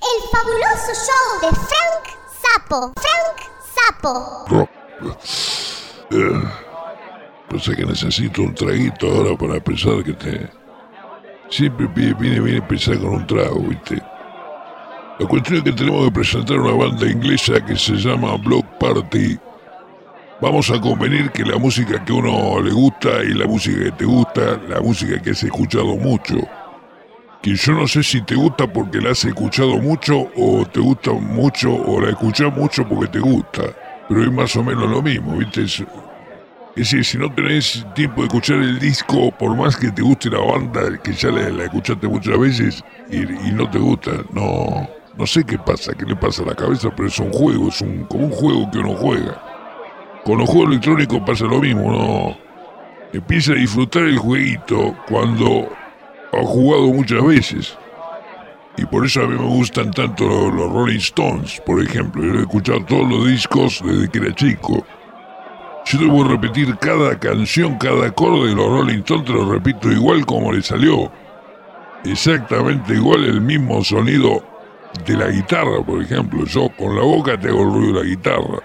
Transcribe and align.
El 0.00 0.28
fabuloso 0.30 0.92
show 0.94 1.40
de 1.42 1.56
Frank 1.56 2.04
Sapo. 2.40 2.92
Frank 2.96 3.38
Sapo. 3.74 4.68
Eh, 6.10 6.42
pasa 7.50 7.76
que 7.76 7.84
necesito 7.84 8.42
un 8.42 8.54
traguito 8.54 9.06
ahora 9.10 9.36
para 9.36 9.60
pensar 9.60 10.02
que 10.02 10.12
te... 10.14 10.50
Siempre 11.50 11.86
viene 11.86 12.40
bien 12.40 12.56
empezar 12.56 12.98
con 12.98 13.10
un 13.10 13.26
trago, 13.26 13.60
¿viste? 13.60 14.02
La 15.18 15.26
cuestión 15.26 15.58
es 15.58 15.64
que 15.64 15.72
tenemos 15.72 16.06
que 16.06 16.12
presentar 16.12 16.58
una 16.58 16.72
banda 16.72 17.06
inglesa 17.06 17.62
que 17.64 17.76
se 17.76 17.92
llama 17.92 18.36
Block 18.36 18.64
Party. 18.78 19.38
Vamos 20.40 20.70
a 20.70 20.80
convenir 20.80 21.30
que 21.30 21.44
la 21.44 21.58
música 21.58 22.02
que 22.02 22.12
uno 22.12 22.60
le 22.62 22.72
gusta 22.72 23.22
y 23.22 23.34
la 23.34 23.46
música 23.46 23.84
que 23.84 23.92
te 23.92 24.04
gusta, 24.06 24.58
la 24.68 24.80
música 24.80 25.20
que 25.20 25.30
has 25.30 25.42
escuchado 25.42 25.96
mucho, 25.96 26.36
que 27.42 27.56
yo 27.56 27.72
no 27.72 27.88
sé 27.88 28.04
si 28.04 28.22
te 28.22 28.36
gusta 28.36 28.72
porque 28.72 29.00
la 29.00 29.10
has 29.10 29.24
escuchado 29.24 29.76
mucho 29.78 30.30
o 30.36 30.64
te 30.64 30.78
gusta 30.78 31.12
mucho 31.12 31.74
o 31.74 32.00
la 32.00 32.10
escuchas 32.10 32.56
mucho 32.56 32.88
porque 32.88 33.08
te 33.08 33.18
gusta, 33.18 33.62
pero 34.08 34.22
es 34.22 34.32
más 34.32 34.54
o 34.54 34.62
menos 34.62 34.88
lo 34.88 35.02
mismo, 35.02 35.36
¿viste? 35.36 35.62
Es, 35.62 35.84
decir, 36.76 37.04
si 37.04 37.18
no 37.18 37.30
tenés 37.34 37.84
tiempo 37.96 38.20
de 38.22 38.28
escuchar 38.28 38.58
el 38.58 38.78
disco, 38.78 39.32
por 39.32 39.56
más 39.56 39.76
que 39.76 39.90
te 39.90 40.02
guste 40.02 40.30
la 40.30 40.38
banda, 40.38 40.96
que 41.02 41.12
ya 41.12 41.30
la, 41.30 41.64
escuchaste 41.64 42.06
muchas 42.06 42.38
veces 42.38 42.84
y, 43.10 43.50
no 43.50 43.68
te 43.68 43.78
gusta, 43.78 44.12
no, 44.32 44.88
no 45.18 45.26
sé 45.26 45.44
qué 45.44 45.58
pasa, 45.58 45.92
qué 45.94 46.06
le 46.06 46.14
pasa 46.14 46.44
a 46.44 46.46
la 46.46 46.54
cabeza, 46.54 46.90
pero 46.96 47.08
es 47.08 47.18
un 47.18 47.32
juego, 47.32 47.68
es 47.68 47.80
un, 47.80 48.04
como 48.04 48.26
un 48.26 48.32
juego 48.32 48.70
que 48.70 48.78
uno 48.78 48.94
juega. 48.94 49.42
Con 50.24 50.38
los 50.38 50.48
juegos 50.48 50.70
electrónicos 50.70 51.20
pasa 51.26 51.44
lo 51.46 51.60
mismo, 51.60 51.90
¿no? 51.90 52.36
Empieza 53.12 53.52
a 53.52 53.56
disfrutar 53.56 54.04
el 54.04 54.16
jueguito 54.16 54.96
cuando 55.08 55.68
ha 56.32 56.44
jugado 56.44 56.86
muchas 56.88 57.24
veces. 57.24 57.78
Y 58.76 58.86
por 58.86 59.04
eso 59.04 59.22
a 59.22 59.26
mí 59.26 59.38
me 59.38 59.46
gustan 59.46 59.90
tanto 59.90 60.24
los, 60.24 60.72
Rolling 60.72 60.98
Stones, 60.98 61.60
por 61.66 61.82
ejemplo. 61.82 62.22
Yo 62.22 62.34
he 62.34 62.40
escuchado 62.40 62.84
todos 62.84 63.08
los 63.08 63.26
discos 63.26 63.82
desde 63.84 64.08
que 64.08 64.18
era 64.18 64.34
chico. 64.34 64.86
Yo 65.84 65.98
debo 65.98 66.24
repetir 66.24 66.76
cada 66.78 67.18
canción, 67.18 67.76
cada 67.76 68.06
acorde 68.06 68.48
de 68.48 68.54
los 68.54 68.66
Rolling 68.66 69.00
Stones, 69.00 69.26
te 69.26 69.32
lo 69.32 69.52
repito 69.52 69.90
igual 69.90 70.24
como 70.24 70.52
le 70.52 70.62
salió. 70.62 71.12
Exactamente 72.04 72.94
igual, 72.94 73.24
el 73.24 73.40
mismo 73.40 73.84
sonido 73.84 74.42
de 75.06 75.16
la 75.16 75.28
guitarra, 75.28 75.84
por 75.84 76.02
ejemplo. 76.02 76.44
Yo 76.46 76.70
con 76.78 76.96
la 76.96 77.02
boca 77.02 77.38
te 77.38 77.48
el 77.48 77.54
ruido 77.54 77.92
de 77.92 78.04
la 78.04 78.08
guitarra. 78.08 78.58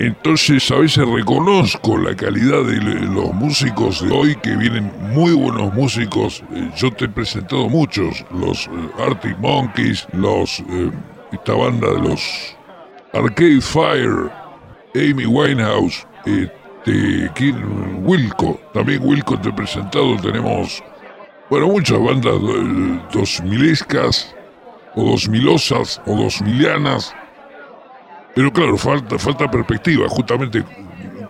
Entonces 0.00 0.70
a 0.70 0.76
veces 0.76 1.06
reconozco 1.06 1.98
la 1.98 2.16
calidad 2.16 2.64
de 2.64 2.80
los 2.80 3.34
músicos 3.34 4.00
de 4.00 4.10
hoy, 4.10 4.34
que 4.36 4.56
vienen 4.56 4.90
muy 5.12 5.34
buenos 5.34 5.74
músicos. 5.74 6.42
Eh, 6.54 6.70
yo 6.74 6.90
te 6.90 7.04
he 7.04 7.08
presentado 7.08 7.68
muchos, 7.68 8.24
los 8.30 8.66
eh, 8.66 8.70
Arctic 8.98 9.36
Monkeys, 9.40 10.08
los, 10.14 10.60
eh, 10.60 10.90
esta 11.32 11.52
banda 11.52 11.88
de 11.92 12.08
los 12.08 12.56
Arcade 13.12 13.60
Fire, 13.60 14.30
Amy 14.94 15.26
Winehouse, 15.26 16.06
este, 16.24 17.30
Wilco, 17.98 18.58
también 18.72 19.02
Wilco 19.04 19.38
te 19.38 19.50
he 19.50 19.52
presentado, 19.52 20.16
tenemos, 20.16 20.82
bueno, 21.50 21.66
muchas 21.66 22.02
bandas 22.02 22.36
dos 23.12 23.42
milescas, 23.42 24.34
o 24.94 25.10
dos 25.10 25.28
milosas, 25.28 26.00
o 26.06 26.16
dos 26.16 26.40
milianas, 26.40 27.14
pero 28.40 28.54
claro, 28.54 28.78
falta, 28.78 29.18
falta 29.18 29.50
perspectiva, 29.50 30.08
justamente, 30.08 30.64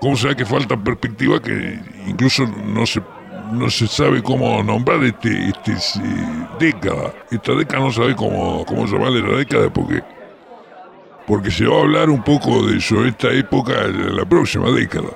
¿cómo 0.00 0.14
se 0.14 0.36
que 0.36 0.46
falta 0.46 0.76
perspectiva? 0.76 1.42
Que 1.42 1.76
incluso 2.06 2.46
no 2.46 2.86
se, 2.86 3.02
no 3.50 3.68
se 3.68 3.88
sabe 3.88 4.22
cómo 4.22 4.62
nombrar 4.62 5.02
este, 5.02 5.48
este 5.48 5.72
década. 6.60 7.12
Esta 7.28 7.54
década 7.56 7.82
no 7.82 7.90
sabe 7.90 8.14
cómo, 8.14 8.64
cómo 8.64 8.86
llamarle 8.86 9.22
la 9.22 9.38
década 9.38 9.72
porque, 9.72 10.04
porque 11.26 11.50
se 11.50 11.66
va 11.66 11.78
a 11.78 11.80
hablar 11.80 12.10
un 12.10 12.22
poco 12.22 12.64
de 12.68 12.78
eso, 12.78 13.04
esta 13.04 13.32
época, 13.32 13.88
la 13.88 14.24
próxima 14.24 14.70
década. 14.70 15.08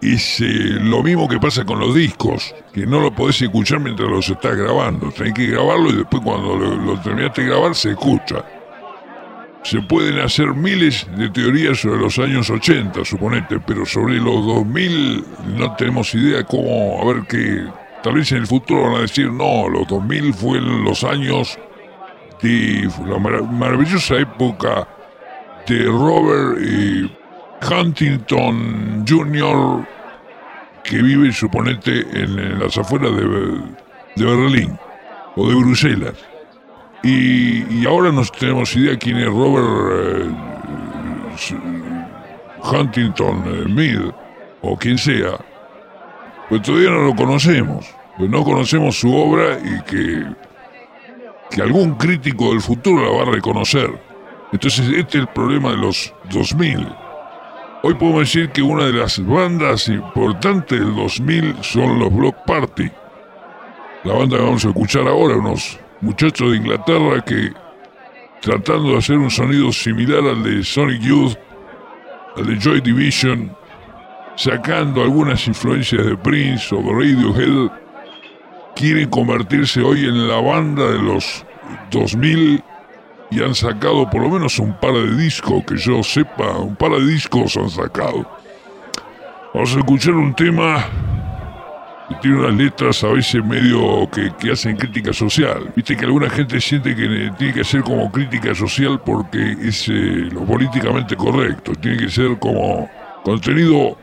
Es 0.00 0.40
lo 0.40 1.00
mismo 1.04 1.28
que 1.28 1.38
pasa 1.38 1.64
con 1.64 1.78
los 1.78 1.94
discos, 1.94 2.52
que 2.74 2.86
no 2.86 2.98
lo 2.98 3.14
podés 3.14 3.40
escuchar 3.40 3.78
mientras 3.78 4.10
los 4.10 4.28
estás 4.28 4.56
grabando. 4.56 5.12
Tenés 5.12 5.34
que 5.34 5.46
grabarlo 5.46 5.90
y 5.90 5.98
después 5.98 6.24
cuando 6.24 6.56
lo, 6.56 6.74
lo 6.74 7.00
terminaste 7.00 7.42
de 7.42 7.48
grabar 7.50 7.72
se 7.76 7.92
escucha. 7.92 8.44
Se 9.62 9.80
pueden 9.80 10.18
hacer 10.18 10.54
miles 10.54 11.06
de 11.16 11.30
teorías 11.30 11.80
sobre 11.80 12.00
los 12.00 12.18
años 12.18 12.50
80, 12.50 13.04
suponete, 13.04 13.60
pero 13.60 13.86
sobre 13.86 14.16
los 14.16 14.44
2000 14.44 15.24
no 15.56 15.76
tenemos 15.76 16.12
idea 16.14 16.42
cómo, 16.44 17.00
a 17.00 17.12
ver 17.12 17.22
qué, 17.28 17.64
tal 18.02 18.14
vez 18.14 18.32
en 18.32 18.38
el 18.38 18.46
futuro 18.46 18.82
van 18.82 18.96
a 18.96 19.00
decir, 19.02 19.30
no, 19.30 19.68
los 19.68 19.86
2000 19.86 20.34
fueron 20.34 20.84
los 20.84 21.04
años 21.04 21.58
de 22.42 22.90
la 23.06 23.18
maravillosa 23.18 24.16
época 24.16 24.88
de 25.68 25.84
Robert 25.84 26.58
eh, 26.60 27.08
Huntington 27.70 29.04
Jr., 29.08 29.86
que 30.82 31.00
vive, 31.00 31.32
suponete, 31.32 32.00
en, 32.12 32.58
las 32.58 32.76
afueras 32.76 33.12
de 33.14 34.26
Berlín 34.26 34.76
o 35.36 35.48
de 35.48 35.54
Bruselas. 35.54 36.31
Y, 37.02 37.84
ahora 37.84 38.12
no 38.12 38.22
tenemos 38.24 38.76
idea 38.76 38.96
quién 38.96 39.16
es 39.16 39.26
Robert 39.26 39.66
eh, 39.92 40.30
Huntington 42.62 43.44
eh, 43.46 43.68
Mead 43.68 44.12
o 44.60 44.76
quien 44.76 44.96
sea. 44.96 45.36
Pues 46.48 46.62
todavía 46.62 46.90
no 46.90 47.02
lo 47.02 47.16
conocemos. 47.16 47.86
Pues 48.16 48.30
no 48.30 48.44
conocemos 48.44 48.98
su 49.00 49.12
obra 49.12 49.58
y 49.58 49.82
que, 49.82 50.26
que 51.50 51.62
algún 51.62 51.94
crítico 51.94 52.50
del 52.50 52.60
futuro 52.60 53.02
la 53.04 53.10
va 53.10 53.22
a 53.22 53.34
reconocer. 53.34 53.90
Entonces 54.52 54.86
este 54.88 55.18
es 55.18 55.22
el 55.22 55.28
problema 55.28 55.70
de 55.70 55.78
los 55.78 56.14
2000. 56.30 56.86
Hoy 57.84 57.94
podemos 57.94 58.20
decir 58.20 58.50
que 58.50 58.62
una 58.62 58.84
de 58.84 58.92
las 58.92 59.18
bandas 59.26 59.88
importantes 59.88 60.78
del 60.78 60.94
2000 60.94 61.56
son 61.62 61.98
los 61.98 62.14
Block 62.14 62.36
Party. 62.46 62.88
La 64.04 64.14
banda 64.14 64.36
que 64.36 64.44
vamos 64.44 64.64
a 64.64 64.68
escuchar 64.68 65.08
ahora, 65.08 65.36
unos 65.36 65.80
muchacho 66.02 66.50
de 66.50 66.56
Inglaterra 66.58 67.24
que 67.24 67.52
tratando 68.40 68.90
de 68.90 68.98
hacer 68.98 69.16
un 69.16 69.30
sonido 69.30 69.72
similar 69.72 70.18
al 70.18 70.42
de 70.42 70.64
Sonic 70.64 71.00
Youth, 71.00 71.36
al 72.36 72.46
de 72.46 72.58
Joy 72.58 72.80
Division, 72.80 73.56
sacando 74.34 75.02
algunas 75.02 75.46
influencias 75.46 76.04
de 76.04 76.16
Prince 76.16 76.74
o 76.74 76.82
de 76.82 76.92
Radiohead, 76.92 77.70
quieren 78.74 79.08
convertirse 79.10 79.80
hoy 79.80 80.04
en 80.04 80.26
la 80.26 80.40
banda 80.40 80.90
de 80.90 80.98
los 80.98 81.46
2000 81.92 82.62
y 83.30 83.42
han 83.42 83.54
sacado 83.54 84.10
por 84.10 84.22
lo 84.22 84.28
menos 84.28 84.58
un 84.58 84.74
par 84.78 84.92
de 84.92 85.16
discos, 85.16 85.64
que 85.64 85.76
yo 85.76 86.02
sepa, 86.02 86.58
un 86.58 86.74
par 86.74 86.90
de 86.90 87.06
discos 87.06 87.56
han 87.56 87.70
sacado. 87.70 88.28
Vamos 89.54 89.76
a 89.76 89.78
escuchar 89.78 90.14
un 90.14 90.34
tema 90.34 90.84
tiene 92.20 92.38
unas 92.38 92.54
letras 92.54 93.02
a 93.04 93.08
veces 93.08 93.44
medio 93.44 94.08
que, 94.10 94.50
hacen 94.50 94.76
crítica 94.76 95.12
social. 95.12 95.72
Viste 95.74 95.96
que 95.96 96.04
alguna 96.04 96.28
gente 96.28 96.60
siente 96.60 96.94
que 96.94 97.30
tiene 97.38 97.54
que 97.54 97.64
ser 97.64 97.82
como 97.82 98.10
crítica 98.10 98.54
social 98.54 99.00
porque 99.04 99.56
es 99.62 99.88
eh, 99.88 100.28
lo 100.32 100.44
políticamente 100.44 101.16
correcto. 101.16 101.72
Tiene 101.74 101.98
que 101.98 102.08
ser 102.08 102.38
como 102.38 102.88
contenido 103.24 103.96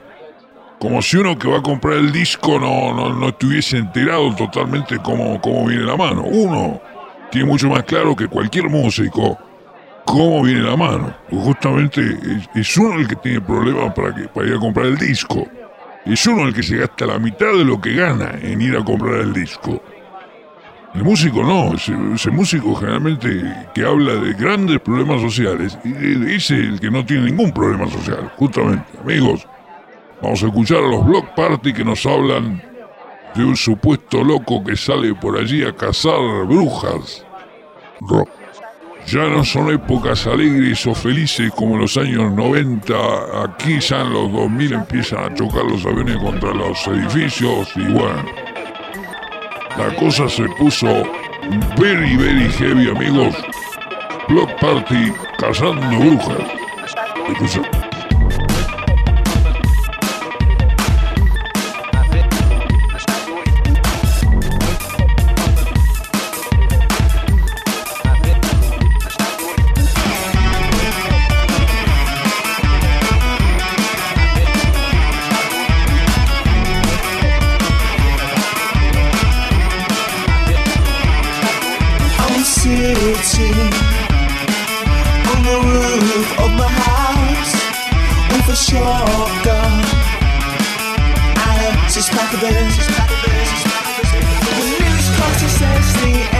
como 0.79 1.01
si 1.01 1.17
uno 1.17 1.37
que 1.37 1.49
va 1.49 1.57
a 1.57 1.61
comprar 1.61 1.97
el 1.97 2.11
disco 2.11 2.57
no, 2.57 3.13
no, 3.13 3.27
estuviese 3.27 3.77
enterado 3.77 4.33
totalmente 4.33 4.97
cómo, 4.99 5.39
cómo 5.41 5.67
viene 5.67 5.83
la 5.83 5.97
mano. 5.97 6.23
Uno 6.23 6.81
tiene 7.29 7.47
mucho 7.47 7.67
más 7.67 7.83
claro 7.83 8.15
que 8.15 8.27
cualquier 8.27 8.69
músico 8.69 9.37
cómo 10.05 10.41
viene 10.41 10.61
la 10.61 10.75
mano. 10.75 11.13
justamente 11.29 12.01
es, 12.55 12.77
uno 12.77 12.99
el 12.99 13.07
que 13.07 13.15
tiene 13.17 13.41
problemas 13.41 13.93
para, 13.93 14.15
que, 14.15 14.27
para 14.27 14.47
ir 14.47 14.55
a 14.55 14.59
comprar 14.59 14.87
el 14.87 14.97
disco. 14.97 15.45
Es 16.05 16.25
uno 16.27 16.47
el 16.47 16.53
que 16.53 16.63
se 16.63 16.77
gasta 16.77 17.05
la 17.05 17.19
mitad 17.19 17.53
de 17.53 17.65
lo 17.65 17.79
que 17.79 17.93
gana 17.93 18.31
en 18.41 18.61
ir 18.61 18.75
a 18.75 18.83
comprar 18.83 19.21
el 19.21 19.33
disco. 19.33 19.81
El 20.95 21.03
músico 21.03 21.43
no, 21.43 21.75
ese, 21.75 22.31
músico 22.31 22.73
generalmente 22.75 23.67
que 23.75 23.85
habla 23.85 24.15
de 24.15 24.33
grandes 24.33 24.79
problemas 24.79 25.21
sociales, 25.21 25.77
es 25.83 26.49
el 26.49 26.79
que 26.79 26.89
no 26.89 27.05
tiene 27.05 27.25
ningún 27.25 27.51
problema 27.51 27.87
social, 27.87 28.31
justamente. 28.37 28.85
Amigos, 28.99 29.47
vamos 30.21 30.41
a 30.41 30.47
escuchar 30.47 30.77
a 30.77 30.87
los 30.87 31.05
Block 31.05 31.35
Party 31.35 31.73
que 31.73 31.85
nos 31.85 32.03
hablan 32.07 32.63
de 33.35 33.45
un 33.45 33.55
supuesto 33.55 34.23
loco 34.23 34.63
que 34.63 34.75
sale 34.75 35.13
por 35.13 35.37
allí 35.37 35.63
a 35.63 35.75
cazar 35.75 36.45
brujas. 36.47 37.23
Rock. 38.01 38.38
Ya 39.11 39.27
no 39.27 39.43
son 39.43 39.73
épocas 39.73 40.27
alegres 40.27 40.85
o 40.85 40.93
felices 40.93 41.51
como 41.55 41.77
los 41.77 41.97
años 41.97 42.31
90. 42.31 42.93
Aquí 43.43 43.79
ya 43.79 44.01
en 44.01 44.13
los 44.13 44.31
2000 44.31 44.73
empiezan 44.73 45.23
a 45.23 45.33
chocar 45.33 45.65
los 45.65 45.83
aviones 45.83 46.17
contra 46.17 46.53
los 46.53 46.85
edificios 46.85 47.71
y 47.75 47.91
bueno. 47.91 48.23
La 49.79 49.95
cosa 49.95 50.29
se 50.29 50.43
puso 50.59 50.85
very, 51.79 52.17
very 52.17 52.51
heavy, 52.51 52.87
amigos. 52.87 53.35
Block 54.27 54.51
Party 54.59 55.11
cazando 55.39 55.97
brujas. 55.97 57.88
Sitting 82.69 83.73
on 85.31 85.39
the 85.41 85.57
roof 85.65 86.39
of 86.39 86.51
my 86.53 86.67
house 86.67 87.53
with 88.31 88.47
a 88.49 88.55
shotgun 88.55 89.83
and 91.47 91.75
a 91.85 91.89
six 91.89 92.09
pack 92.09 92.31
of 92.33 92.39
beers. 92.41 92.77
The 94.45 94.65
newscaster 94.79 95.49
says 95.49 95.93
the 96.01 96.38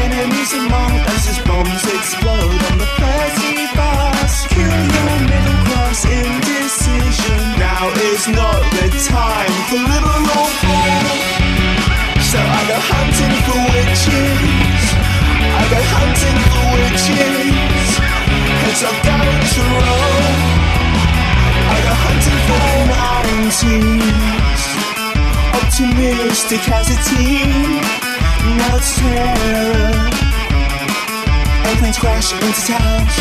Optimistic 26.39 26.71
as 26.71 26.87
a 26.87 26.97
team. 27.11 27.51
Now 28.55 28.79
it's 28.79 28.95
terror. 28.95 30.07
Airplanes 31.67 31.99
crash 31.99 32.31
into 32.31 32.63
towns. 32.63 33.11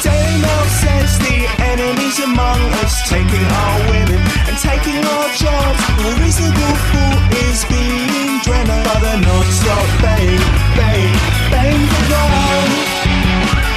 The 0.00 0.16
Mail 0.40 0.64
says 0.80 1.18
the 1.20 1.44
enemies 1.60 2.18
among 2.24 2.60
us 2.80 3.04
taking 3.10 3.44
our 3.52 3.78
women 3.92 4.20
and 4.48 4.56
taking 4.64 4.96
our 4.96 5.28
jobs. 5.36 5.76
The 6.00 6.16
reasonable 6.24 6.76
fool 6.88 7.16
is 7.44 7.68
being 7.68 8.40
dreamed 8.40 8.80
by 8.88 8.96
the 9.04 9.20
non-stop 9.20 9.86
bang, 10.00 10.40
bang, 10.72 11.12
bang 11.52 11.80
for 11.84 12.04
God. 12.16 12.68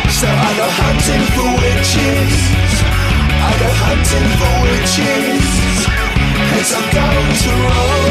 So 0.08 0.32
I 0.32 0.52
go 0.56 0.68
hunting 0.80 1.26
for 1.36 1.50
witches. 1.60 2.36
I 3.36 3.52
go 3.60 3.70
hunting 3.84 4.28
for 4.40 4.54
witches. 4.64 5.39
I'm 6.72 6.94
going 6.94 7.36
to 7.36 7.50
Rome. 7.50 8.09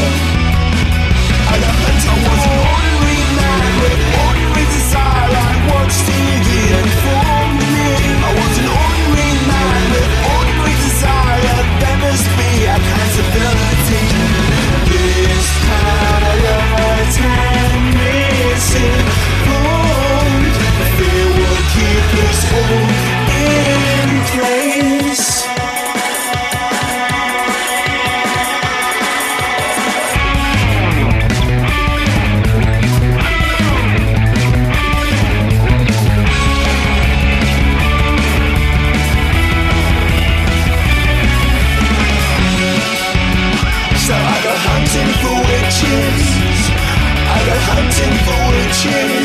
shit. 48.79 49.18